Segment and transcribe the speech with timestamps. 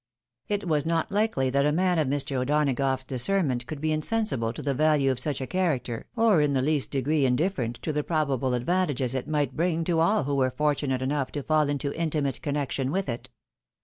[0.47, 2.37] It was not likely that a man of Mr.
[2.37, 6.53] O'Dona gough's discernment could be insensible to the value of such a character, or in
[6.53, 10.35] the least degree indifferent to the probable ad vantages it might bring to all who
[10.37, 13.29] were fortunate enough to fall into intimate connection with it.